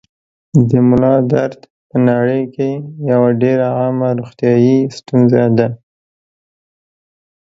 د 0.69 0.71
ملا 0.89 1.15
درد 1.31 1.59
په 1.89 1.95
نړۍ 2.07 2.43
کې 2.55 2.69
یوه 3.11 3.29
ډېره 3.41 3.67
عامه 3.79 4.09
روغتیايي 4.19 4.77
ستونزه 4.97 5.43
ده. 5.57 5.67